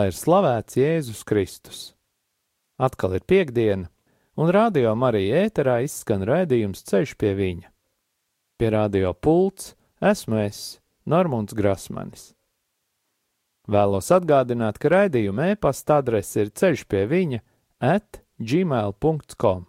[0.00, 1.78] Lai ir slavēts Jēzus Kristus.
[2.80, 3.90] Atkal ir piekdiena,
[4.40, 7.66] un radio Marija ēterā izskan raidījums Ceļš pie viņa.
[8.56, 12.30] Pie radio pults esmu es, Normons Grasmanis.
[13.68, 17.42] Vēlos atgādināt, ka raidījuma e-pasta adrese ir ceļš pie viņa
[17.90, 19.68] at gmail.com.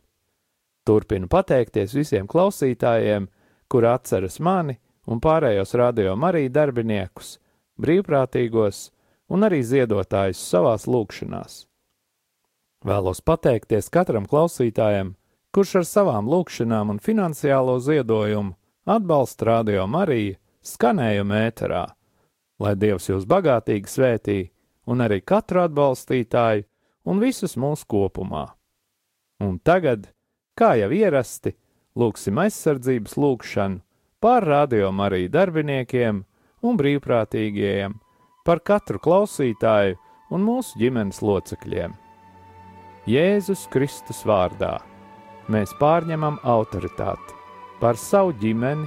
[0.87, 3.27] Turpinu pateikties visiem klausītājiem,
[3.67, 4.79] kuri atceras mani
[5.11, 7.35] un pārējos radio Mariju darbiniekus,
[7.83, 8.85] brīvprātīgos
[9.31, 11.63] un arī ziedotājus savās lūkšanās.
[12.85, 15.15] Vēlos pateikties katram klausītājam,
[15.55, 18.57] kurš ar savām lūkšanām un finansiālo ziedojumu
[18.89, 21.85] atbalsta radio Mariju skanējumu ēterā
[22.61, 24.39] lai Dievs jūs bagātīgi svētī,
[24.89, 26.65] un arī katru atbalstītāju,
[27.09, 28.45] un visus mūsu kopumā.
[29.41, 30.11] Un tagad,
[30.57, 31.55] kā jau ierasti,
[31.97, 33.81] lūgsim aizsardzības lūgšanu
[34.21, 36.21] par rādījumu arī darbiniekiem
[36.61, 37.97] un brīvprātīgajiem,
[38.45, 39.97] par katru klausītāju
[40.31, 41.93] un mūsu ģimenes locekļiem.
[43.09, 44.77] Jēzus Kristus vārdā
[45.51, 47.37] mēs pārņemam autoritāti
[47.81, 48.85] par savu ģimeni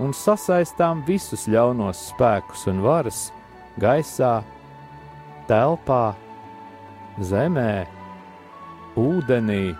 [0.00, 3.26] un sasaistām visus ļaunos spēkus un varas
[3.80, 4.40] gaisā,
[5.48, 6.14] telpā,
[7.20, 7.84] zemē,
[8.96, 9.74] ūdenī,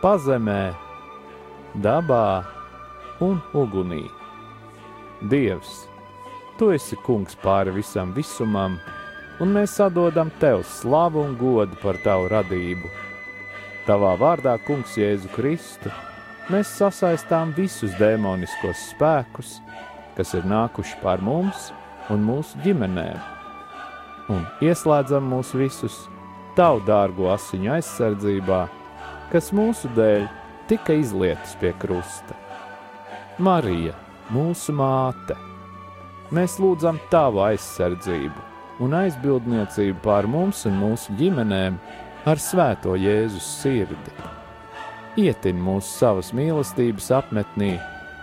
[0.00, 0.72] pazemē,
[1.84, 2.24] dabā
[3.20, 4.06] un ugunī.
[5.28, 5.89] Dievs,
[6.60, 8.74] tu esi kungs pāri visam visumam,
[9.40, 12.90] un mēs atdodam tev slavu un godu par tavu radību.
[13.86, 15.88] Tavā vārdā, Kungs, Jēzu Kristu
[16.52, 19.56] mēs sasaistām visus demoniskos spēkus,
[20.18, 21.70] kas ir nākuši pār mums
[22.12, 23.16] un mūsu ģimenēm,
[24.36, 26.02] un ieslēdzam mūs visus
[26.60, 28.64] tavu dārgo asiņu aizsardzībā,
[29.32, 30.28] kas mūsu dēļ
[30.68, 32.36] tika izlietas pie krusta.
[33.40, 33.96] Marija,
[34.28, 35.38] mūsu māte,
[36.34, 38.48] mēs lūdzam tavu aizsardzību
[38.84, 41.78] un aizbildniecību pār mums un mūsu ģimenēm
[42.30, 44.20] ar svēto Jēzus sirdi
[45.18, 47.74] ietin mūsu savas mīlestības apmetnī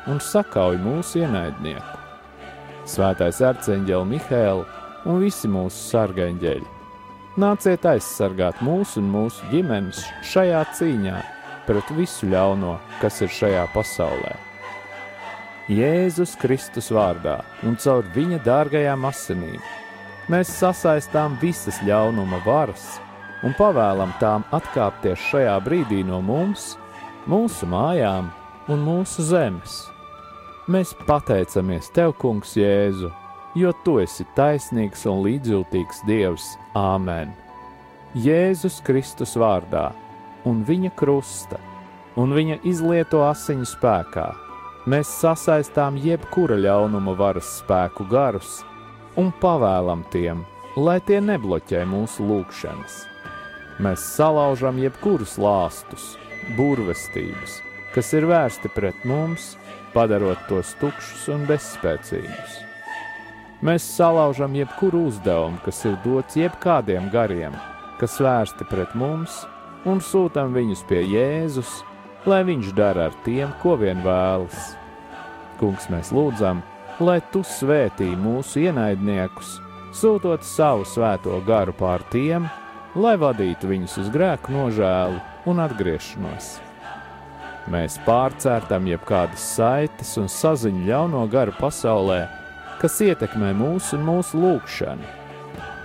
[0.07, 2.00] un sakauj mūsu ienaidnieku.
[2.88, 4.63] Svētais arcēnģeli Mihēlu
[5.07, 6.67] un visi mūsu sargaņģeļi,
[7.44, 11.22] nāciet aizsargāt mūsu un mūsu ģimenes šajā cīņā
[11.67, 14.47] pret visu ļauno, kas ir šajā pasaulē.
[15.67, 19.59] Jēzus Kristus vārdā un caur viņa dārgajām asinīm
[20.31, 22.85] mēs sasaistām visas ļaunuma varas
[23.44, 26.78] un pavēlam tām atkāpties šajā brīdī no mums,
[27.28, 28.31] mūsu mājām
[28.72, 29.75] un mūsu zemes.
[30.72, 33.11] Mēs pateicamies Tev, Kungs, Jēzu,
[33.59, 36.49] jo Tu esi taisnīgs un līdzjūtīgs Dievs.
[36.79, 37.35] Āmen!
[38.16, 39.89] Jēzus Kristus vārdā
[40.47, 41.59] un Viņa krusta
[42.16, 44.47] un Viņa izlieto asiņu spēkā
[44.87, 48.61] mēs sasaistām jebkura ļaunuma varas spēku garus
[49.19, 50.41] un pavēlam tiem,
[50.79, 53.03] lai tie nebloķē mūsu lūgšanas
[53.77, 56.15] Mēs salaužam jebkurus lāstus,
[56.57, 57.59] burvestības,
[57.93, 59.51] kas ir vērsti pret mums,
[59.93, 62.55] padarot tos tukšus un bezspēcīgus.
[63.61, 67.53] Mēs salaužam jebkuru uzdevumu, kas ir dots jebkādiem gariem,
[68.01, 69.43] kas vērsti pret mums,
[69.85, 71.83] un sūtām viņus pie Jēzus,
[72.27, 74.75] lai viņš dara ar tiem, ko vien vēlas.
[75.61, 76.61] Kungs, mēs lūdzam,
[76.99, 79.57] lai tu svētī mūsu ienaidniekus,
[79.95, 82.49] sūtot savu svēto garu pār tiem,
[82.97, 86.57] lai vadītu viņus uz grēku nožēlu un atgriešanos.
[87.72, 92.22] Mēs pārcērtam jebkādas saites un saziņu ļauno garu pasaulē,
[92.81, 95.16] kas ietekmē mūsu un mūsu lūgšanu.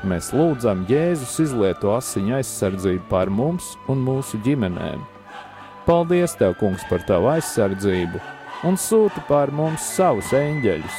[0.06, 5.11] Mēs lūdzam Jēzus izlieto asiņu aizsardzību pār mums un mūsu ģimenēm.
[5.86, 8.20] Paldies, Tev, Kungs, par Tavu aizsardzību
[8.68, 10.98] un sūti pār mums savus eņģeļus,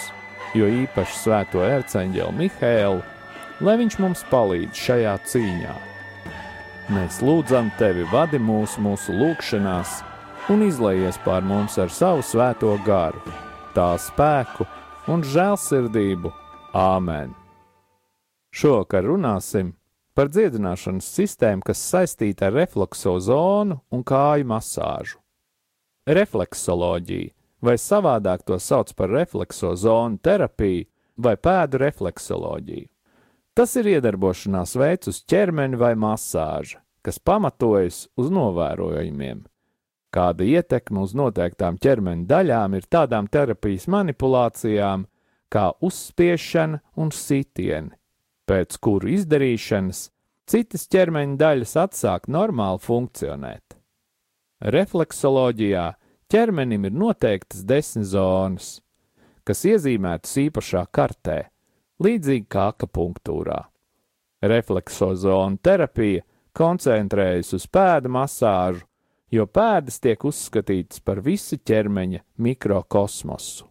[0.60, 3.00] jo īpaši svēto erceņģeli Mihēlu,
[3.64, 5.76] lai viņš mums palīdz šajā cīņā.
[6.92, 10.02] Mēs lūdzam tevi, vadi mūs mūsu lūgšanās,
[10.52, 13.24] un izlaies pār mums ar savu svēto garu,
[13.72, 14.68] tā spēku
[15.08, 16.34] un žēlsirdību.
[16.76, 17.32] Āmen!
[18.54, 19.72] Šovakar runāsim
[20.14, 25.20] par dziedināšanas sistēmu, kas saistīta ar reflekso zonu un kāju masāžu.
[26.08, 27.32] Refleksoloģija,
[27.64, 30.86] vai savādāk to sauc par reflekso zonu terapiju
[31.18, 32.90] vai pēdu refleksoloģiju.
[33.54, 39.44] Tas ir iedarbošanās veids uz ķermeni vai masāža, kas pamatojas uz novērojumiem.
[40.14, 45.06] Kāda ietekme uz noteiktām ķermeņa daļām ir tādām terapijas manipulācijām,
[45.54, 47.94] kā uzspiešana un sitieni,
[48.50, 50.08] pēc kuru izdarīšanas
[50.50, 53.78] citas ķermeņa daļas atsāk normāli funkcionēt.
[54.74, 55.88] Refleksoloģijā
[56.32, 58.78] ķermenim ir noteiktas desmit zonas,
[59.44, 61.40] kas iezīmētas īpašā kartē,
[62.04, 63.60] līdzīgi kā akupunktūrā.
[64.44, 66.24] Refleksozona terapija
[66.56, 68.84] koncentrējas uz pēdu masāžu,
[69.34, 73.68] jo pēdas tiek uzskatītas par visu ķermeņa mikrokosmosu.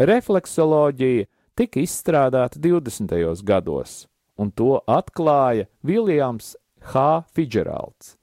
[0.00, 1.26] Refleksoloģija
[1.60, 3.42] tika izstrādāta 20.
[3.44, 4.06] gados,
[4.40, 6.54] un to atklāja Viljams
[6.88, 7.02] H.
[7.36, 8.14] Fidžeralds.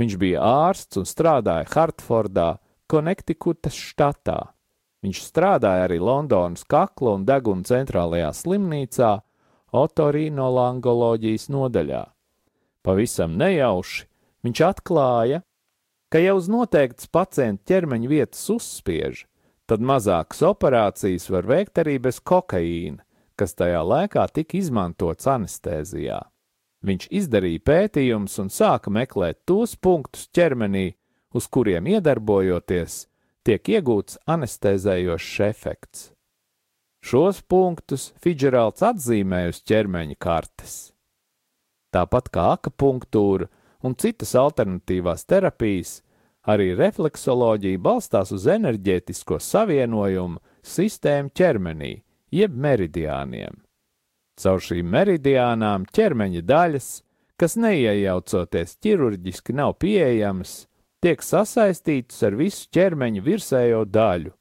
[0.00, 2.56] Viņš bija ārsts un strādāja Hartfordā,
[2.88, 4.54] Konektikutas štatā.
[5.04, 9.10] Viņš strādāja arī Londonas kakla un deguna centrālajā slimnīcā
[9.76, 12.06] otorinolaringoloģijas nodaļā.
[12.80, 14.08] Pavisam nejauši
[14.48, 15.42] viņš atklāja,
[16.08, 19.26] ka ja uz noteiktas pacienta ķermeņa vietas uzspiež,
[19.66, 23.02] tad mazākas operācijas var veikt arī bez kokaīna,
[23.36, 26.20] kas tajā laikā tika izmantots anestēzijā.
[26.82, 30.92] Viņš izdarīja pētījumus un sāka meklēt tos punktus ķermenī,
[31.32, 33.06] uz kuriem iedarbojoties,
[33.46, 36.08] tiek iegūts anestezējošs efekts.
[37.02, 40.76] Šos punktus Fidžerāls atzīmēja uz ķermeņa kartes.
[41.92, 43.48] Tāpat kā akupunktūra
[43.82, 45.96] un citas alternatīvās terapijas,
[46.48, 51.92] arī refleksoloģija balstās uz enerģētisko savienojumu sistēmu ķermenī,
[52.34, 53.62] jeb meridiāniem.
[54.42, 56.88] Caur šīm meridiānām ķermeņa daļas,
[57.38, 60.66] kas neiejaucoties ķirurģiski nav pieejamas,
[61.02, 64.32] tiek sasaistītas ar visu ķermeņa virsējo daļu,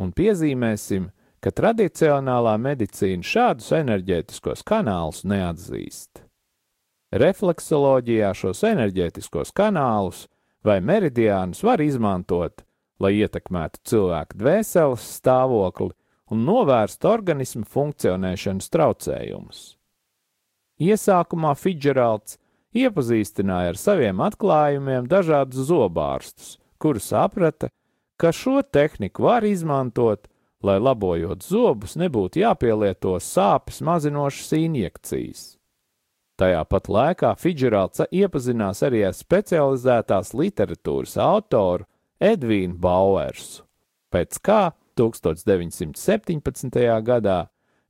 [0.00, 1.10] un piezīmēsim,
[1.44, 6.22] ka tradicionālā medicīna šādus enerģētiskos kanālus neatzīst.
[7.14, 10.24] Refleksoloģijā šos enerģētiskos kanālus
[10.64, 12.64] vai meridiānus var izmantot,
[13.00, 15.92] lai ietekmētu cilvēku dvēseles stāvokli
[16.32, 19.64] un novērstu organismu funkcionēšanas traucējumus.
[20.80, 22.38] Iesākumā Fidžeralds
[22.74, 27.70] iepazīstināja ar saviem atklājumiem dažādus zobārstus, kuri saprata,
[28.18, 30.26] ka šo tehniku var izmantot,
[30.64, 35.44] lai labojot zobus nebūtu jāpielieto sāpes mazinošas injekcijas.
[36.34, 41.86] Tajā pat laikā Fidžerāls iepazinās arī ar specializētās literatūras autoru
[42.18, 43.62] Edvīnu Bauersu,
[44.10, 44.62] pēc kā
[44.98, 46.80] 1917.
[47.06, 47.38] gadā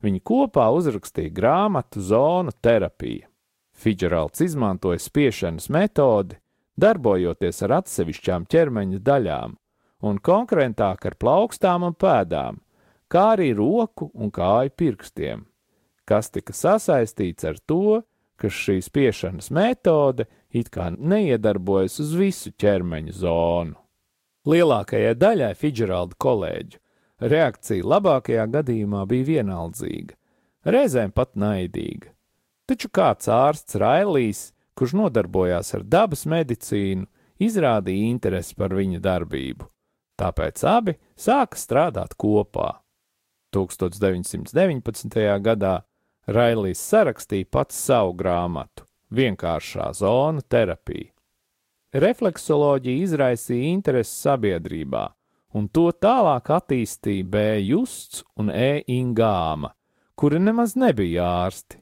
[0.05, 3.31] viņi kopā uzrakstīja grāmatu Zonu terapija.
[3.75, 6.37] Fidžerāls izmantoja spiešanas metodi,
[6.77, 9.57] darbojoties ar atsevišķām ķermeņa daļām,
[10.05, 12.61] un konkrētāk ar plaukstām un pēdām,
[13.09, 15.47] kā arī roku un kāju pirkstiem,
[16.05, 18.03] kas tika sasaistīts ar to,
[18.41, 23.77] ka šī spiešanas metode it kā neiedarbojas uz visu ķermeņa zonu.
[24.45, 26.81] Lielākajai daļai Fidžeralda kolēģu
[27.25, 30.17] reakcija labākajā gadījumā bija vienaldzīga,
[30.67, 32.13] reizēm pat naidīga.
[32.69, 34.47] Taču kāds ārsts Railīs,
[34.79, 37.07] kurš nodarbojās ar dabas medicīnu,
[37.45, 39.69] izrādīja interesi par viņa darbību,
[40.21, 42.81] tāpēc abi sāka strādāt kopā.
[43.55, 45.21] 1919.
[45.45, 45.75] gadā
[46.27, 48.83] Railijs sarakstīja pats savu grāmatu-
[49.19, 51.11] vienkāršā zona terapija.
[51.93, 55.09] Refleksoloģija izraisīja interesi sabiedrībā,
[55.55, 57.61] un to tālāk attīstīja B.
[57.61, 58.83] Justs un E.
[58.89, 59.71] Ingāma,
[60.17, 61.77] kuri nemaz nebija ārsti.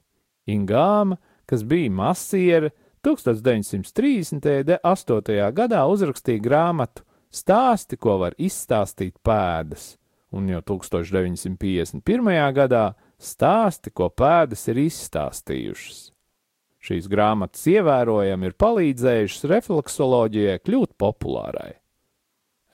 [0.48, 2.70] Ingāma, kas bija masiera,
[3.02, 5.52] 1938.
[5.52, 9.94] gadā uzrakstīja grāmatu Stāsti, ko var izstāstīt pēdas,
[10.36, 12.52] un jau 1951.
[12.52, 12.90] gadā
[13.22, 16.00] stāsti, ko pēdas ir izstāstījušas.
[16.82, 21.76] Šīs grāmatas ievērojami ir palīdzējušas refleksoloģijai kļūt populārai.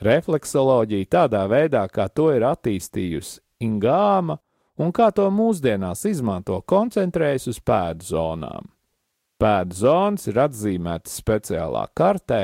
[0.04, 4.38] Refleksoloģija tādā veidā, kā to ir attīstījusi Ingāma
[4.78, 8.72] un kā to mūsdienās izmanto, koncentrējas uz pēdu zonām.
[9.38, 12.42] Pēdu zonas ir atzīmētas speciālā kartē,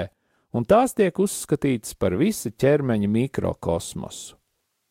[0.55, 4.37] un tās tiek uzskatītas par visa ķermeņa mikrokosmosu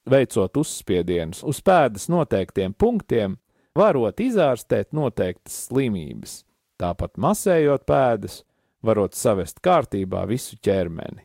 [0.09, 3.37] veicot uzspiedienus uz pēdas noteiktiem punktiem,
[3.77, 6.41] varot izārstēt noteiktas slimības,
[6.81, 8.41] tāpat masējot pēdas,
[8.83, 11.23] varot savest kārtībā visu ķermeni.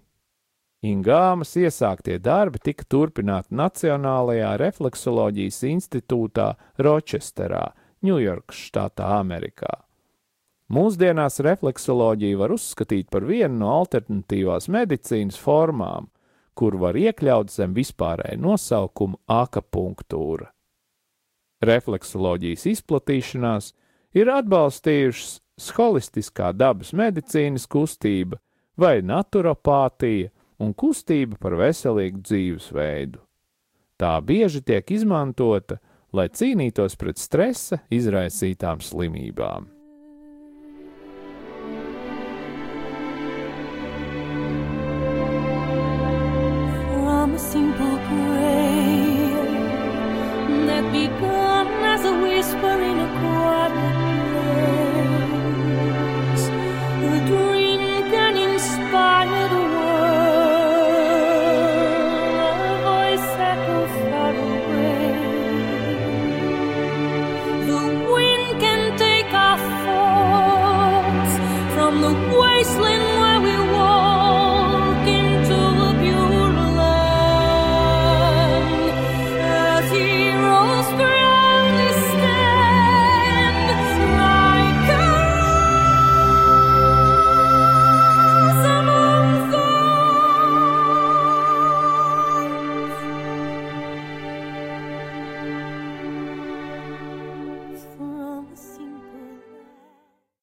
[0.87, 7.73] Ingāmas iesāktie darbi tika turpināti Nacionālajā refleksoloģijas institūtā Rochesterā,
[8.07, 9.73] Ņujorkas štatā, Amerikā.
[10.71, 16.07] Mūsdienās refleksoloģiju var uzskatīt par vienu no alternatīvās medicīnas formām,
[16.59, 20.49] kur var iekļaut zem vispārēja nosaukuma akapunktūra.
[21.63, 23.71] Refleksoloģijas izplatīšanās
[24.19, 28.39] ir atbalstījušas holistiskā dabas medicīnas kustība
[28.79, 33.23] vai naturopātija un kustība par veselīgu dzīvesveidu.
[33.99, 35.81] Tā bieži tiek izmantota,
[36.15, 39.78] lai cīnītos pret stresa izraisītām slimībām.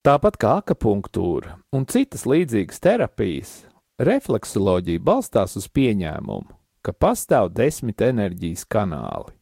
[0.05, 3.51] Tāpat kā akupunktūra un citas līdzīgas terapijas,
[3.97, 6.51] refleksoloģija balstās uz pieņēmumu,
[6.85, 9.33] ka pastāv desmit enerģijas kanāli.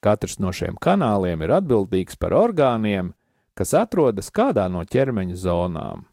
[0.00, 3.10] Katrs no šiem kanāliem ir atbildīgs par orgāniem,
[3.52, 6.06] kas atrodas kādā no ķermeņa zonām.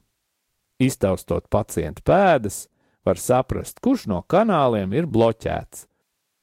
[0.83, 2.65] Iztaustot pacienta pēdas,
[3.07, 5.85] var saprast, kurš no kanāliem ir bloķēts,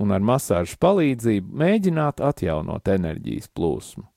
[0.00, 4.08] un ar masāžu palīdzību mēģināt atjaunot enerģijas plūsmu.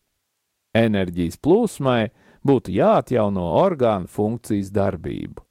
[0.79, 2.05] Enerģijas plūsmai
[2.45, 5.43] būtu jāatjauno orgānu funkcijas darbību.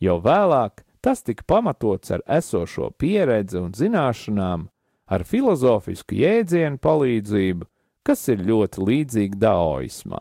[0.00, 4.68] Jau vēlāk tas tika pamatots ar esošo pieredzi un zināšanām,
[5.10, 7.66] ar filozofisku jēdzienu palīdzību,
[8.06, 10.20] kas ir ļoti līdzīga daoismā.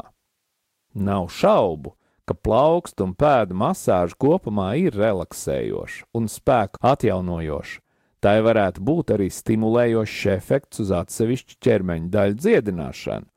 [0.95, 1.93] Nav šaubu,
[2.25, 7.79] ka plaukstu un pēdu masāža kopumā ir relaksējoša un spēku atjaunojoša.
[8.19, 13.29] Tai varētu būt arī stimulējošs efekts uz atsevišķu ķermeņa daļu dziedināšanu.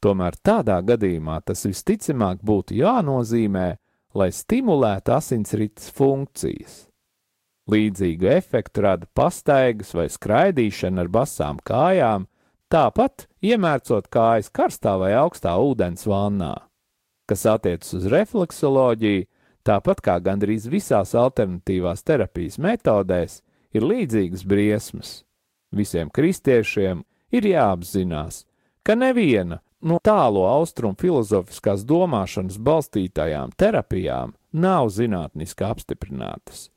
[0.00, 3.66] Tomēr tādā gadījumā tas visticamāk būtu jānozīmē,
[4.16, 6.86] lai stimulētu asinsrites funkcijas.
[7.70, 12.24] Līdzīgu efektu rada pastaigas vai skraidīšana ar basām kājām,
[12.72, 16.54] tāpat iemērcot kājas karstā vai augstā ūdens vannā.
[17.28, 19.28] Kas attiecas uz refleksoloģiju,
[19.68, 23.42] tāpat kā gandrīz visās alternatīvās terapijas metodēs,
[23.76, 25.10] ir līdzīgas briesmas.
[25.70, 28.46] Visiem kristiešiem ir jāapzinās,
[28.82, 36.68] ka neviena no tālo austrumu filozofiskās domāšanas balstītajām terapijām nav zinātniski apstiprinātas.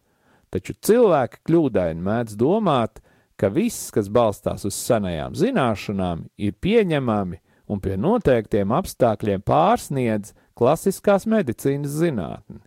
[0.53, 3.01] Taču cilvēki kļūdaini mēdz domāt,
[3.39, 7.39] ka viss, kas balstās uz senajām zināšanām, ir pieņemami
[7.73, 12.61] un pie noteiktiem apstākļiem pārsniedz klasiskās medicīnas zinātni.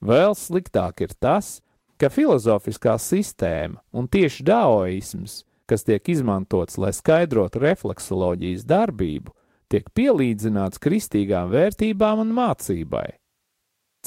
[0.00, 1.60] Vēl sliktāk ir tas,
[2.00, 9.32] ka filozofiskā sistēma un tieši daoisms, kas tiek izmantots, lai skaidrotu refleksoloģijas darbību,
[9.70, 13.08] tiek pielīdzināts kristīgām vērtībām un mācībai.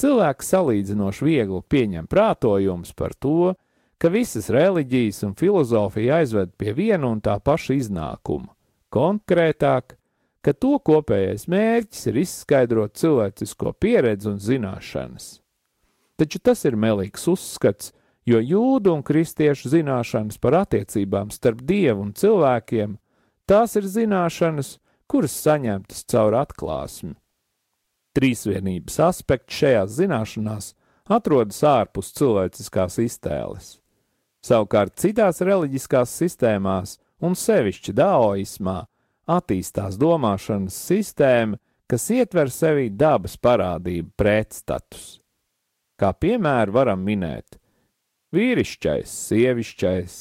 [0.00, 3.52] Cilvēks salīdzinoši viegli pieņem prātojumus par to,
[4.00, 8.54] ka visas reliģijas un filozofija aizved pie viena un tā paša iznākuma.
[8.90, 9.98] Konkrētāk,
[10.40, 15.28] ka to kopējais mērķis ir izskaidrot cilvēcisko pieredzi un zināšanas.
[16.16, 17.92] Taču tas ir melīgs uzskats,
[18.28, 22.96] jo jūdu un kristiešu zināšanas par attiecībām starp dievu un cilvēkiem,
[23.48, 24.76] tās ir zināšanas,
[25.10, 27.16] kuras saņemtas caur atklāsmi.
[28.14, 30.72] Trīsvienības aspekts šajās zināšanās
[31.10, 33.76] atrodas ārpus cilvēciskās iztēles.
[34.46, 38.78] Savukārt citās reliģiskās sistēmās, un sevišķi daoismā,
[39.30, 41.58] attīstās domāšanas sistēma,
[41.90, 45.18] kas ietver sevī dabas parādību pretstatus.
[46.00, 47.59] Kā piemēru varam minēt
[48.34, 50.16] vīrišķais, sievišķais,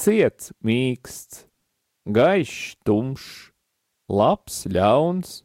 [0.00, 1.44] ciets, mīksts,
[2.08, 3.50] gaišs, tumšs,
[4.08, 5.40] labs, ļauns.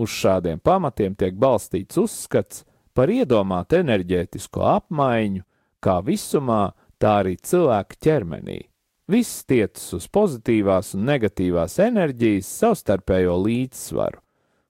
[0.00, 2.62] Uz šādiem pamatiem tiek balstīts uzskats
[2.96, 5.44] par iedomātu enerģētisko apmaiņu,
[5.82, 6.72] kā visumā,
[7.02, 8.60] tā arī cilvēka ķermenī.
[9.10, 14.20] Viss tiecas uz pozitīvās un negatīvās enerģijas savstarpējo līdzsvaru,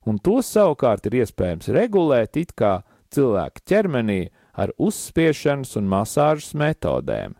[0.08, 2.80] un to savukārt ir iespējams regulēt it kā
[3.12, 4.22] cilvēka ķermenī
[4.52, 7.36] ar uzspiešanas un masāžas metodēm.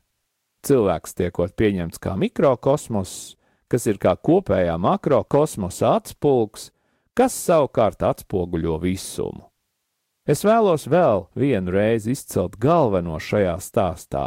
[0.62, 3.37] Cilvēks tiekot pieņemts kā mikrokosmos,
[3.69, 6.71] kas ir kā kopējā makrokosmosa atspulgs,
[7.19, 9.49] kas savukārt atspoguļo visumu.
[10.23, 14.26] Es vēlos vēl vienu reizi izcelt galveno šajā stāstā.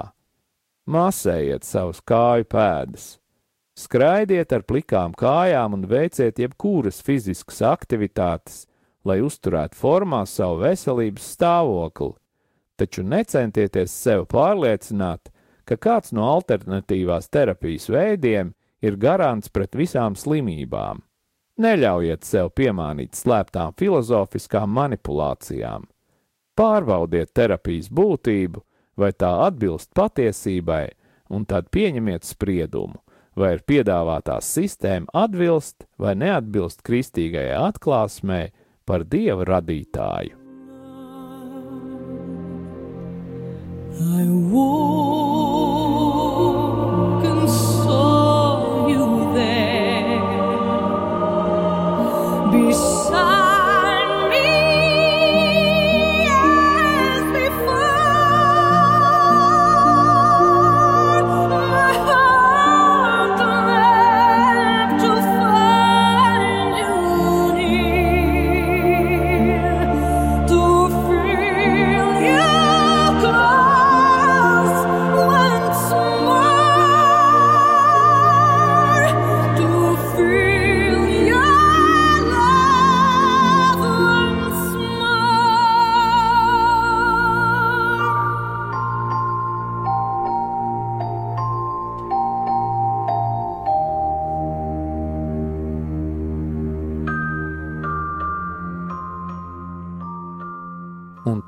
[0.91, 3.05] Masējiet savus kāju pēdas,
[3.79, 8.65] skraidiet ar plikām kājām un veiciet jebkuras fiziskas aktivitātes,
[9.07, 12.11] lai uzturētu formā savu veselības stāvokli,
[12.77, 15.31] taču necentieties sev pārliecināt,
[15.65, 18.53] ka kāds no alternatīvās terapijas veidiem
[18.85, 21.01] ir garants pret visām slimībām.
[21.61, 25.87] Neļaujiet sev piemānīt slēptām filozofiskām manipulācijām.
[26.55, 28.61] Pārbaudiet terapijas būtību,
[28.99, 30.85] vai tā atbilst patiesībai,
[31.31, 32.99] un tad pieņemiet spriedumu,
[33.35, 38.49] vai ir piedāvātā sistēma atbilst vai neatbilst kristīgajai atklāsmei
[38.85, 40.44] par dieva radītāju.
[43.97, 45.44] 爱我。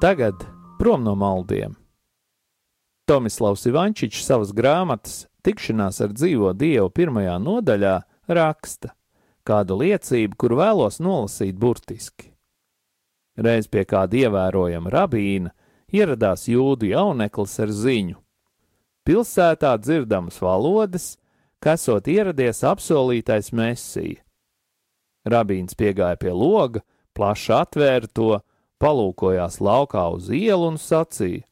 [0.07, 0.45] Tagad
[0.79, 1.75] prom no maldiem.
[3.05, 7.95] Tomislavs Ivančičs savas grāmatas Tikšanās ar dzīvo dievu pirmajā nodaļā
[8.31, 8.93] raksta
[9.43, 12.31] kādu liecību, kur vēlos nolasīt burtiski.
[13.35, 15.51] Reiz pie kāda ievērojama rabīna
[15.91, 18.15] ieradās jūdu jauneklis ar ziņu.
[19.03, 21.17] Pilsētā dzirdamas valodas,
[21.59, 24.23] kas esot ieradies apsolītais mesija.
[25.27, 28.37] Rabīns piegāja pie loga, plaši atvēra to,
[28.81, 31.45] palūkojās laukā uz ielu un sacīja: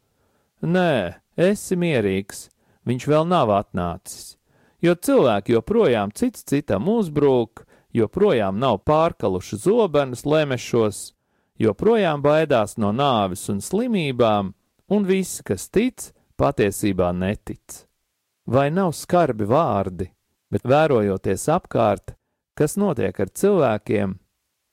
[0.61, 2.49] Nē, esi mierīgs,
[2.87, 4.35] viņš vēl nav atnācis,
[4.81, 11.13] jo cilvēki joprojām cits citam uzbrūk, joprojām nav pārkaluši zobenus lemešos,
[11.59, 14.53] joprojām baidās no nāves un slimībām,
[14.91, 17.85] un visi, kas tic, patiesībā netic.
[18.45, 20.09] Vai nav skarbi vārdi,
[20.51, 22.13] bet vērojoties apkārt,
[22.55, 24.13] kas notiek ar cilvēkiem,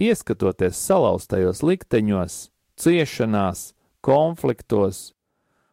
[0.01, 2.39] ieskatoties salauztajos likteņos,
[2.81, 5.13] ciešanās, konfliktos,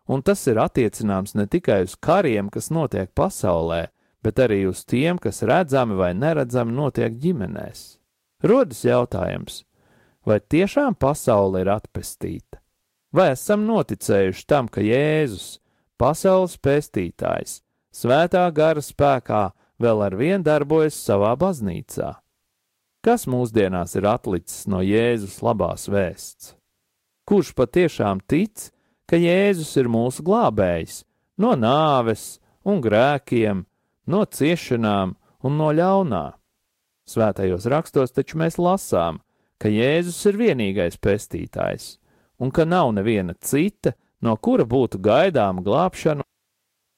[0.10, 3.88] un tas ir attiecināms ne tikai uz kariem, kas notiek pasaulē,
[4.24, 8.00] bet arī uz tiem, kas redzami vai neredzami notiek ģimenēs.
[8.44, 9.64] Rodas jautājums,
[10.26, 12.60] vai tiešām pasaule ir atpestīta?
[13.12, 15.58] Vai esam noticējuši tam, ka Jēzus,
[15.98, 17.60] pasaules pestītājs,
[17.96, 19.50] svētā gara spēkā
[19.82, 22.14] vēl ar vien darbojas savā baznīcā?
[23.00, 26.56] Kas mūsdienās ir atlicis no Jēzus labās vēsts?
[27.24, 28.66] Kurš patiešām tic,
[29.08, 31.06] ka Jēzus ir mūsu glābējs
[31.40, 33.62] no nāves un grēkiem,
[34.04, 36.26] no ciešanām un no ļaunā?
[37.08, 39.22] Svētajos rakstos taču mēs lasām,
[39.64, 41.96] ka Jēzus ir vienīgais pestītājs,
[42.36, 46.28] un ka nav neviena cita, no kura būtu gaidāma glābšana,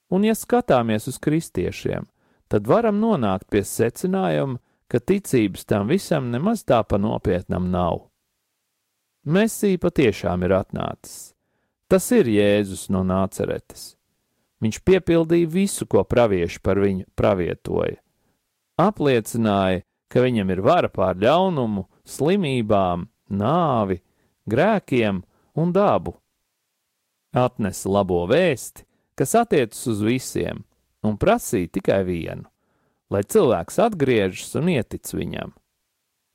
[0.10, 2.10] un ja skatāmies uz kristiešiem,
[2.50, 4.58] tad varam nonākt pie secinājuma,
[4.92, 8.10] ka ticības tam visam nemaz tā pa nopietnam nav.
[9.24, 11.32] Mēsī patiešām ir atnācis.
[11.88, 13.94] Tas ir Jēzus no Nāceretes.
[14.62, 17.98] Viņš piepildīja visu, ko pravieši par viņu pravietoja.
[18.82, 24.02] Apliecināja, ka viņam ir vara pār ļaunumu, slimībām, nāvi,
[24.50, 25.22] grēkiem
[25.56, 26.16] un dabu.
[27.32, 30.66] Atnesa labo vēsti, kas attiecas uz visiem,
[31.04, 32.50] un prasīja tikai vienu-
[33.12, 35.54] lai cilvēks atgriežas un ietic viņam.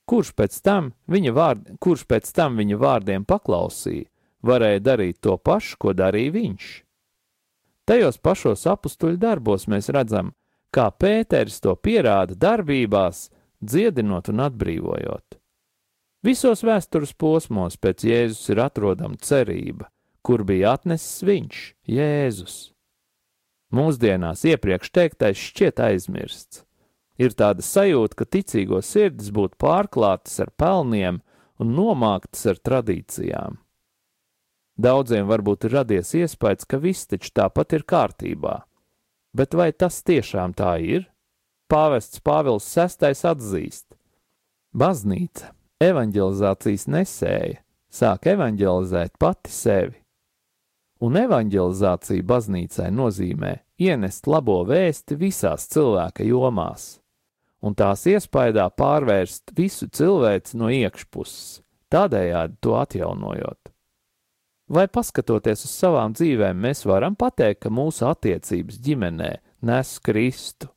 [0.06, 4.06] Kurš pēc tam viņa, vārd, kurš pēc tam viņa vārdiem paklausīja,
[4.46, 6.68] varēja darīt to pašu, ko darīja viņš.
[7.86, 10.32] Tajos pašos apstuļu darbos mēs redzam,
[10.74, 13.28] kā Pēters to pierāda darbībās,
[13.62, 15.38] dziedinot un atbrīvojot.
[16.26, 19.90] Visos vēstures posmos pēc Jēzus ir atrodama cerība,
[20.26, 22.56] kur bija atnesis viņš, Jēzus.
[23.74, 26.62] Mūsdienās iepriekš teiktais šķiet aizmirsts.
[27.18, 31.22] Ir tāda sajūta, ka ticīgo sirdis būtu pārklātas ar pelniem
[31.59, 33.57] un nomāktas ar tradīcijām.
[34.76, 38.61] Daudziem varbūt ir radies iespējas, ka viss taču tāpat ir kārtībā.
[39.37, 41.09] Bet vai tas tiešām tā ir?
[41.72, 43.96] Pāvests Pāvils VI atzīst:
[44.76, 45.50] Baznīca
[45.83, 50.05] evanģelizācijas nesēja, sāk evanģelizēt pati sevi.
[51.04, 53.52] Un evanģelizācija baznīcai nozīmē
[53.85, 56.96] ienest labo vēsti visās cilvēka jomās,
[57.61, 61.61] un tās iespējā pārvērst visu cilvēci no iekšpuses,
[61.92, 63.72] tādējādi to atjaunojot.
[64.72, 69.37] Vai paskatoties uz savām dzīvēm, mēs varam pateikt, ka mūsu attiecības ģimenē
[69.68, 70.72] nes Kristu?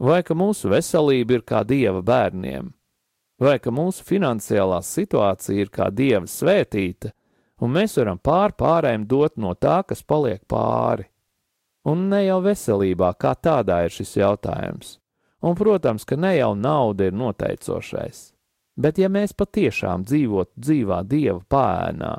[0.00, 2.74] Vai ka mūsu veselība ir kā dieva bērniem?
[3.40, 7.14] Vai ka mūsu finansiālā situācija ir kā dieva svētīta,
[7.60, 11.06] un mēs varam pār pārējiem dot no tā, kas paliek pāri?
[11.88, 14.98] Un ne jau veselībā kā tādā ir šis jautājums.
[15.40, 18.30] Un, protams, ka ne jau nauda ir noteicošais.
[18.80, 22.12] Bet, ja mēs patiešām dzīvotu dzīvā dieva pēnā,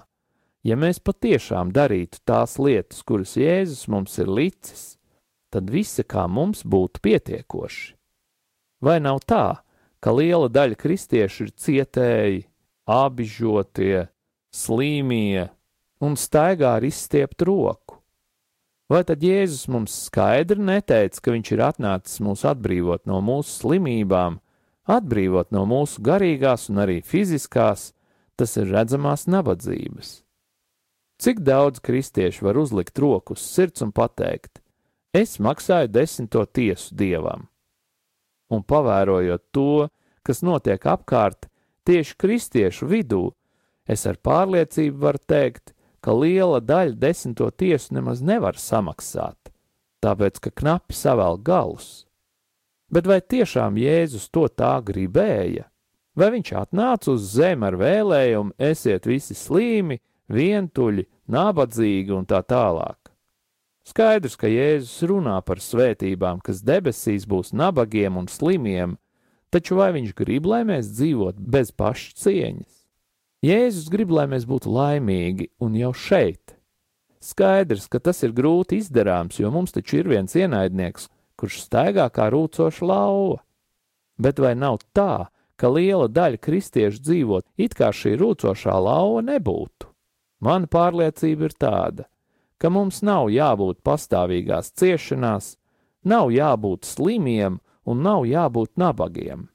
[0.65, 4.83] ja mēs patiešām darītu tās lietas, kuras Jēzus mums ir licis,
[5.53, 7.93] tad visi kā mums būtu pietiekoši.
[8.81, 9.61] Vai nav tā,
[10.01, 12.45] ka liela daļa kristiešu ir cietēji,
[12.89, 14.07] apbižotie,
[14.51, 15.49] slīmie
[16.03, 18.01] un staigā ar izstiept roku?
[18.91, 24.41] Vai tad Jēzus mums skaidri neteica, ka viņš ir atnācis mūs atbrīvot no mūsu slimībām,
[24.91, 27.93] atbrīvot no mūsu garīgās un arī fiziskās,
[28.35, 30.17] tas ir redzamās nabadzības?
[31.21, 34.59] Cik daudz kristiešu var uzlikt roku uz sirds un pateikt:
[35.13, 37.45] Es maksāju desmito tiesu dievam.
[38.51, 39.87] Un pavērojot to,
[40.23, 41.47] kas notiek apkārt,
[41.87, 43.29] tieši kristiešu vidū,
[43.91, 49.51] es ar pārliecību varu teikt, ka liela daļa desmito tiesu nemaz nevar samaksāt,
[50.01, 52.05] tāpēc ka knapi savēl galus.
[52.91, 55.67] Bet vai tiešām Jēzus to tā gribēja?
[56.17, 60.01] Vai viņš atnāca uz zemi ar vēlējumu, esiet visi slīmi,
[60.31, 62.97] vientuļi, nabadzīgi un tā tālāk.
[63.87, 68.97] Skaidrs, ka Jēzus runā par svētībām, kas debesīs būs nabagiem un slimiem,
[69.51, 72.80] taču vai viņš grib, lai mēs dzīvotu bez pašcieņas?
[73.41, 76.53] Jēzus grib, lai mēs būtu laimīgi un jau šeit.
[77.21, 82.29] Skaidrs, ka tas ir grūti izdarāms, jo mums taču ir viens ienaidnieks, kurš staigā kā
[82.33, 83.39] rūcoša lauva.
[84.21, 89.89] Bet vai nav tā, ka liela daļa kristiešu dzīvot, it kā šī rūcošā lauva nebūtu?
[90.41, 92.05] Mana pārliecība ir tāda,
[92.61, 95.55] ka mums nav jābūt pastāvīgās ciešanās,
[96.05, 99.50] nav jābūt slimiem un nav jābūt nabagiem.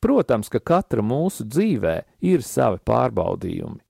[0.00, 3.80] Protams, ka katra mūsu dzīvē ir savi pārbaudījumi.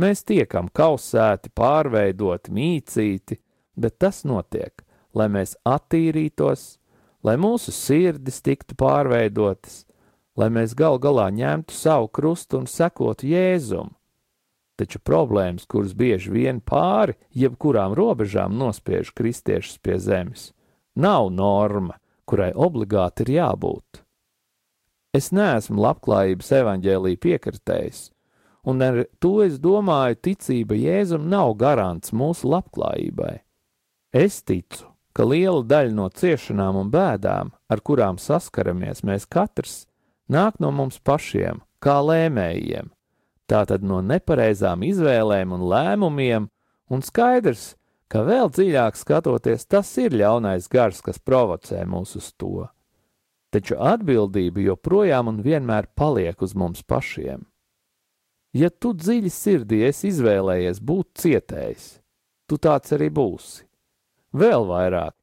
[0.00, 3.36] Mēs tiekam kausēti, pārveidoti, mīcīti,
[3.76, 4.80] bet tas notiek,
[5.12, 6.78] lai mēs attīrītos,
[7.26, 9.84] lai mūsu sirdis tiktu pārveidotas,
[10.40, 13.92] lai mēs gal galā ņemtu savu krustu un sekotu Jēzum,
[14.80, 20.54] taču problēmas, kuras bieži vien pāri jebkurām robežām nospiež kristiešus pie zemes,
[20.96, 24.06] nav norma, kurai obligāti ir jābūt.
[25.16, 28.02] Es neesmu labklājības evaņģēlī piekritējis,
[28.70, 33.40] un ar to es domāju, ticība Jēzum nav garants mūsu labklājībai.
[34.14, 39.84] Es ticu, ka liela daļa no ciešanām un bēdām, ar kurām saskaramies mēs katrs,
[40.30, 42.94] nāk no mums pašiem, kā lēmējiem,
[43.50, 46.50] tātad no nepareizām izvēlēm un lēmumiem,
[46.86, 47.72] un skaidrs,
[48.06, 52.68] ka vēl dziļāk skatoties, tas ir ļaunais gars, kas provocē mūs uz to.
[53.50, 57.42] Taču atbildība joprojām un vienmēr paliek uz mums pašiem.
[58.54, 61.88] Ja tu dziļi sirdī esi izvēlējies būt cietējs,
[62.50, 63.66] tu tāds arī būsi.
[64.34, 65.14] Vēl vairāk,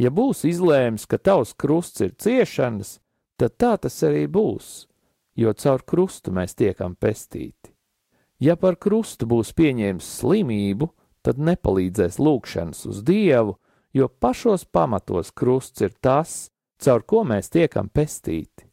[0.00, 2.98] ja būs izlēms, ka tavs krusts ir ciešanas,
[3.40, 4.86] tad tā tas arī būs,
[5.36, 7.72] jo caur krustu mēs tiekam pestīti.
[8.40, 10.90] Ja par krustu būs pieņēmis slimību,
[11.24, 13.56] tad nepalīdzēs lūgšanas uz Dievu,
[13.96, 16.50] jo pašos pamatos krusts ir tas,
[16.82, 18.68] caur ko mēs tiekam pestīti.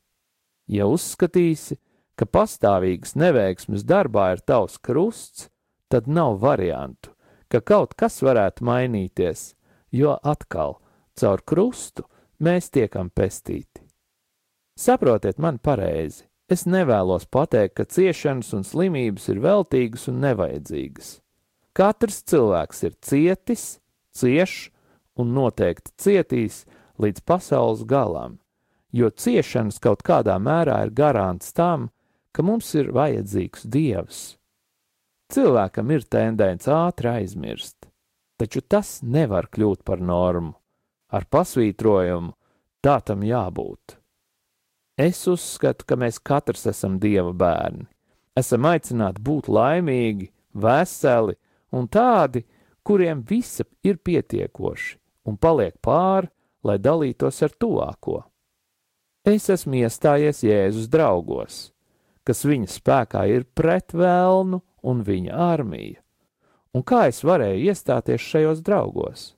[0.72, 1.78] Ja uzskatīsi,
[2.16, 5.50] ka pastāvīgas neveiksmes darbā ir tavs krusts,
[5.92, 7.12] tad nav variantu,
[7.52, 9.54] ka kaut kas varētu mainīties,
[9.92, 10.80] jo atkal
[11.20, 12.08] caur krustu
[12.40, 13.84] mēs tiekam pestīti.
[14.80, 21.14] Saprotiet man pareizi, Es nevēlos pateikt, ka ciešanas un slimības ir veltīgas un nevajadzīgas.
[21.72, 23.64] Katrs cilvēks ir cietis,
[24.12, 24.56] cieš
[25.16, 26.66] un noteikti cietīs
[27.02, 28.38] līdz pasaules galam,
[28.92, 31.90] jo ciešanas kaut kādā mērā ir garants tam,
[32.32, 34.22] ka mums ir vajadzīgs dievs.
[35.32, 37.88] Cilvēkam ir tendence ātri aizmirst,
[38.40, 40.54] taču tas nevar kļūt par normu.
[41.12, 42.32] Ar pasvītrojumu
[42.84, 43.98] tā tam jābūt.
[45.00, 47.88] Es uzskatu, ka mēs katrs esam Dieva bērni.
[48.38, 51.36] Esam aicināti būt laimīgi, veseli
[51.76, 52.44] un tādi,
[52.84, 56.30] kuriem visa ir pietiekoši un paliek pāri,
[56.64, 58.22] lai dalītos ar tuvāko.
[59.26, 61.60] Es esmu iestājies Jēzus draugos,
[62.26, 66.00] kas viņa spēkā ir pret vēlnu un viņa armiju.
[66.72, 69.36] Un kā es varēju iestāties šajos draugos?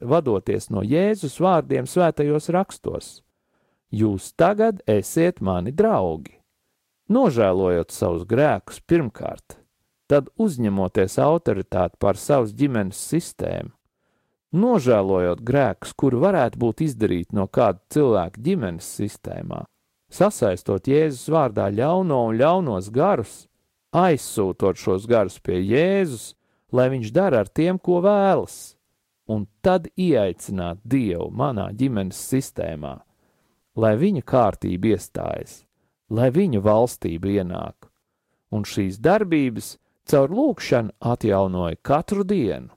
[0.00, 3.14] Vadoties no Jēzus vārdiem svētajos rakstos–
[3.90, 6.40] jūs tagad esiet mani draugi.
[7.08, 9.60] nožēlojot savus grēkus pirmkārt,
[10.10, 13.70] tad uzņemoties autoritāti pār savas ģimenes sistēmu,
[14.58, 19.64] nožēlojot grēkus, kuri varētu būt izdarīti no kāda cilvēka ģimenes sistēmā,
[20.12, 23.46] sasaistot Jēzus vārdā ļauno un ļaunos garus,
[23.96, 26.34] aizsūtot šos garus pie Jēzus,
[26.72, 28.76] lai viņš dara ar tiem, ko vēlas,
[29.28, 32.98] un tad ieaicināt Dievu manā ģimenes sistēmā,
[33.76, 35.64] lai viņa kārtība iestājas,
[36.10, 37.90] lai viņa valstība ienāk,
[38.54, 39.74] un šīs darbības
[40.06, 42.75] caur lūkšanu atjaunoja katru dienu.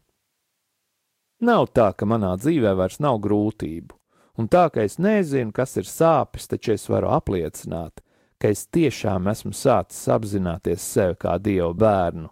[1.40, 3.96] Nav tā, ka manā dzīvē vairs nav grūtību,
[4.42, 8.02] un tā, ka es nezinu, kas ir sāpes, taču es varu apliecināt,
[8.40, 12.28] ka es tiešām esmu sācis apzināties sevi kā dievu bērnu.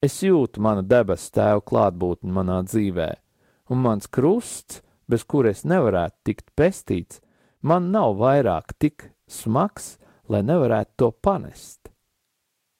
[0.00, 3.10] Es jūtu mana debesu tēva klātbūtni manā dzīvē,
[3.68, 7.20] un mans krusts, bez kura es nevarētu tikt pestīts,
[7.60, 11.92] man nav vairāk tik smags, lai nevarētu to panest.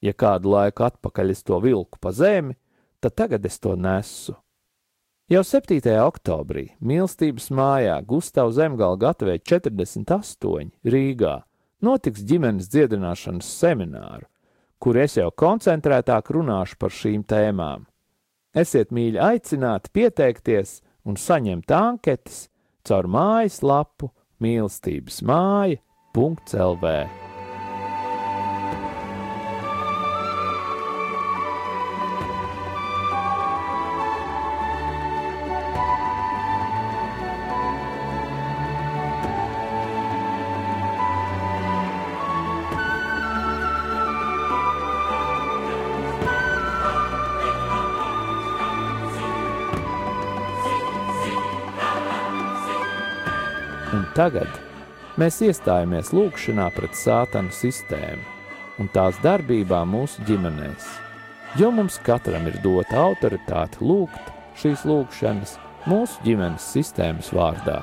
[0.00, 2.57] Ja kādu laiku atpakaļ es to vilku pa zemi,
[3.00, 4.37] tad tagad es to nesu.
[5.28, 5.84] Jau 7.
[6.00, 11.34] oktobrī mīlestības mājā Gustavs Zemgala gatavē 48 Rīgā
[11.84, 14.24] notiks ģimenes dziedināšanas semināru,
[14.80, 17.84] kur es jau koncentrētāk runāšu par šīm tēmām.
[18.56, 22.46] Esiet mīļi aicināti pieteikties un saņemt anketas
[22.88, 24.08] caur mājaslapu
[24.40, 26.94] mīlestības māja.lv.
[54.18, 54.50] tagad
[55.20, 58.24] mēs iestājamies lūgšanā pret sātanu sistēmu
[58.83, 60.87] un tās darbībām mūsu ģimenēs,
[61.61, 65.54] jo mums katram ir dota autoritāte lūgt šīs lūgšanas
[65.90, 67.78] mūsu ģimenes sistēmas vārdā.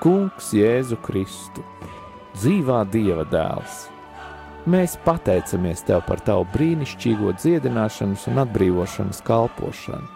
[0.00, 1.64] Kungs Jēzu Kristu,
[2.36, 3.86] dzīvā Dieva dēls!
[4.66, 10.08] Mēs pateicamies Tev par Tavu brīnišķīgo dziedināšanas un atbrīvošanas kalpošanu.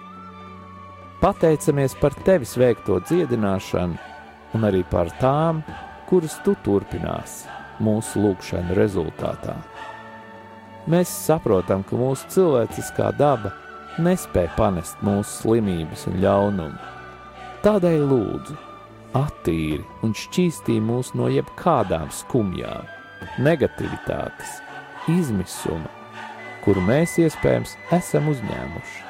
[1.20, 4.09] Pateicamies par Tevis veikto dziedināšanu
[4.56, 5.62] un arī par tām,
[6.10, 7.44] kuras tu turpinās
[7.80, 9.56] mūsu lūgšanu rezultātā.
[10.90, 13.52] Mēs saprotam, ka mūsu cilvēciskā daba
[14.00, 16.88] nespēja panest mūsu slimības un ļaunumu.
[17.60, 18.56] Tādēļ lūdzu,
[19.18, 22.88] attīri un šķīstī mūs no jebkādām skumjām,
[23.44, 24.58] negativitātes,
[25.12, 25.90] izmisuma,
[26.64, 29.06] kuru mēs iespējams esam uzņēmuši.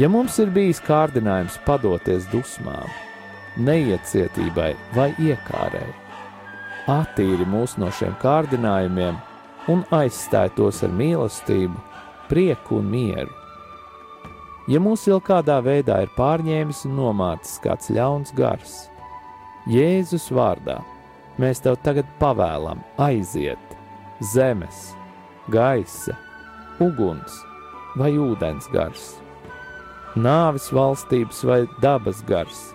[0.00, 2.88] Ja mums ir bijis kārdinājums padoties dusmām,
[3.58, 5.88] neiecietībai vai iekārai.
[6.90, 9.18] Attīri mūs no šiem kārdinājumiem
[9.70, 11.76] un aizstāj tos ar mīlestību,
[12.30, 13.34] prieku un mieru.
[14.70, 18.74] Ja mūs vēl kādā veidā ir pārņēmis un nomācis kāds ļauns gars,
[19.68, 20.78] Jēzus vārdā
[21.40, 23.74] mēs tev tagad pavēlam aiziet
[24.32, 24.94] zemes,
[25.52, 26.16] gaisa,
[26.80, 27.42] uguns
[27.98, 29.14] vai ūdens gars,
[30.16, 32.70] nāvis valstības vai dabas gars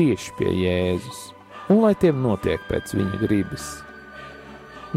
[0.00, 1.18] tieši pie Jēzus,
[1.68, 3.66] un lai tiem notiek pēc viņa gribas.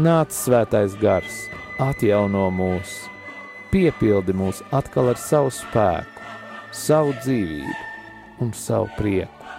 [0.00, 1.42] Nāc svētais gars,
[1.82, 2.94] atjauno mūs,
[3.68, 6.24] piepildi mūs atkal ar savu spēku,
[6.72, 9.52] savu dzīvību un savu prieku.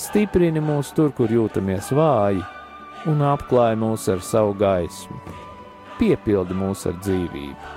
[0.00, 2.42] Stiprini mūs tur, kur jūtamies vāji,
[3.06, 5.22] un apklāj mūs ar savu gaismu,
[6.02, 7.74] piepildi mūs ar dzīvību.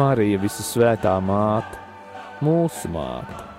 [0.00, 1.76] Marija, visu svētā māte,
[2.40, 3.51] mūsu māte,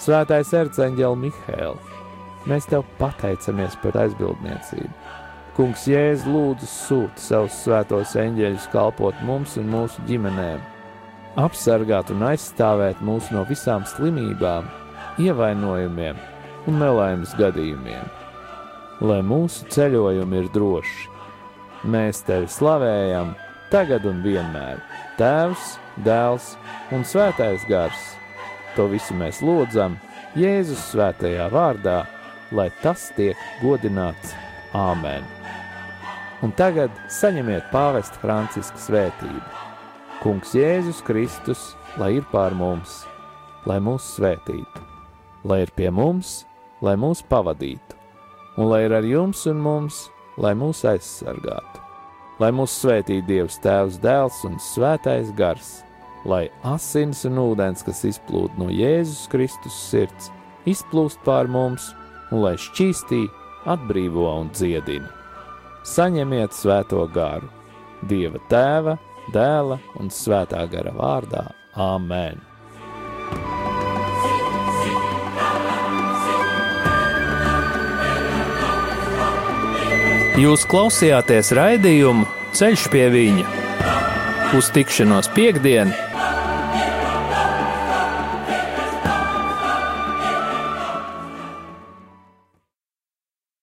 [0.00, 1.74] Svētais erceņģeli Mihēl,
[2.48, 4.92] mēs tev pateicamies par aizbildniecību.
[5.58, 10.62] Kungs Jēzus lūdzu sūta savus svētos eņģeļus kalpot mums un mūsu ģimenēm,
[11.42, 14.70] apsargāt un aizstāvēt mūs no visām slimībām,
[15.20, 16.22] ievainojumiem
[16.70, 18.06] un nelaimes gadījumiem.
[19.04, 21.10] Lai mūsu ceļojumi ir droši,
[21.92, 23.34] mēs tevi slavējam
[23.68, 24.80] tagad un vienmēr,
[25.20, 25.76] Tēvs,
[26.08, 26.54] Dēls
[26.96, 28.14] un Svētais Gars
[28.76, 29.96] To visu mēs lūdzam
[30.38, 32.04] Jēzus svētajā vārdā,
[32.54, 34.36] lai tas tiek godināts
[34.76, 35.26] Āmen.
[36.46, 39.42] Un tagad saņemiet pāvesta Franciska svētību.
[40.22, 43.02] Kungs Jēzus Kristus, lai ir pār mums,
[43.66, 44.86] lai mūs svētītu,
[45.48, 46.44] lai ir pie mums,
[46.84, 47.98] lai mūs pavadītu,
[48.56, 50.04] un lai ir ar jums un mums,
[50.40, 51.84] lai mūs aizsargātu,
[52.40, 55.80] lai mūs svētītu Dievs Tēvs, Dēls un Svētais Gars
[56.28, 60.30] lai asins un ūdens, kas izplūd no Jēzus Kristus sirds,
[60.68, 61.90] izplūst pār mums
[62.30, 63.24] un lai šķīstī,
[63.70, 65.08] atbrīvo un dziedina.
[65.84, 67.48] saņemiet svēto garu.
[68.02, 68.98] Dieva tēva,
[69.32, 71.50] dēla un svētā gara vārdā-
[71.90, 72.40] Āmen!
[80.40, 82.24] Jūs klausījāties raidījumu
[82.56, 83.44] Ceļš pie viņa
[84.58, 86.09] uz tikšanos piekdienu!